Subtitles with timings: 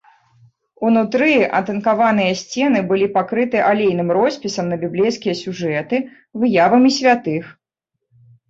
[0.87, 6.01] Унутры атынкаваныя сцены былі пакрыты алейным роспісам на біблейскія сюжэты,
[6.43, 7.45] выявамі святых.